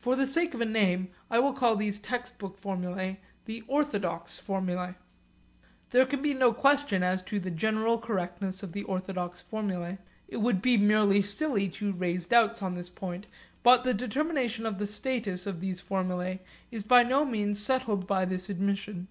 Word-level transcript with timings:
For 0.00 0.16
the 0.16 0.26
sake 0.26 0.52
of 0.54 0.60
a 0.60 0.64
name, 0.64 1.10
I 1.30 1.38
will 1.38 1.52
call 1.52 1.76
these 1.76 2.00
textbook 2.00 2.58
formulae 2.58 3.20
the 3.44 3.62
'orthodox' 3.68 4.36
formulae. 4.36 4.96
There 5.90 6.04
can 6.06 6.20
be 6.20 6.34
no 6.34 6.52
question 6.52 7.04
as 7.04 7.22
to 7.22 7.38
the 7.38 7.52
general 7.52 7.94
approximate 7.94 8.02
correctness 8.04 8.62
of 8.64 8.72
the 8.72 8.82
orthodox 8.82 9.42
formulae. 9.42 9.98
It 10.26 10.38
would 10.38 10.60
be 10.60 10.76
merely 10.76 11.22
silly 11.22 11.68
to 11.68 11.92
raise 11.92 12.26
doubts 12.26 12.62
on 12.62 12.74
this 12.74 12.90
point. 12.90 13.28
But 13.62 13.84
the 13.84 13.94
determination 13.94 14.66
of 14.66 14.78
the 14.78 14.88
status 14.88 15.46
of 15.46 15.60
these 15.60 15.78
formulae 15.80 16.40
is 16.72 16.82
by 16.82 17.04
no 17.04 17.24
means 17.24 17.60
settled 17.62 18.08
by 18.08 18.24
this 18.24 18.50
admission. 18.50 19.06